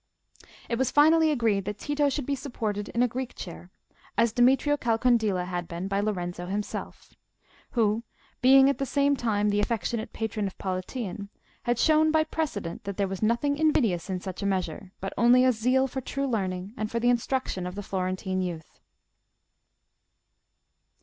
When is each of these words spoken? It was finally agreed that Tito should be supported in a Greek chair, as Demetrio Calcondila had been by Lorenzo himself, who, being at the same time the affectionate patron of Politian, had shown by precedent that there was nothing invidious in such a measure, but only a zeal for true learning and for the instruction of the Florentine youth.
It 0.67 0.79
was 0.79 0.89
finally 0.89 1.29
agreed 1.29 1.65
that 1.65 1.77
Tito 1.77 2.09
should 2.09 2.25
be 2.25 2.33
supported 2.33 2.89
in 2.89 3.03
a 3.03 3.07
Greek 3.07 3.35
chair, 3.35 3.69
as 4.17 4.31
Demetrio 4.33 4.75
Calcondila 4.75 5.45
had 5.45 5.67
been 5.67 5.87
by 5.87 5.99
Lorenzo 5.99 6.47
himself, 6.47 7.13
who, 7.73 8.01
being 8.41 8.67
at 8.67 8.79
the 8.79 8.85
same 8.87 9.15
time 9.15 9.49
the 9.49 9.59
affectionate 9.59 10.11
patron 10.11 10.47
of 10.47 10.57
Politian, 10.57 11.29
had 11.65 11.77
shown 11.77 12.09
by 12.09 12.23
precedent 12.23 12.83
that 12.85 12.97
there 12.97 13.07
was 13.07 13.21
nothing 13.21 13.55
invidious 13.59 14.09
in 14.09 14.19
such 14.19 14.41
a 14.41 14.45
measure, 14.47 14.91
but 15.01 15.13
only 15.19 15.45
a 15.45 15.51
zeal 15.51 15.85
for 15.85 16.01
true 16.01 16.25
learning 16.25 16.73
and 16.75 16.89
for 16.89 16.99
the 16.99 17.09
instruction 17.11 17.67
of 17.67 17.75
the 17.75 17.83
Florentine 17.83 18.41
youth. 18.41 18.79